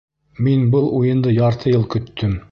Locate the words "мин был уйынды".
0.45-1.33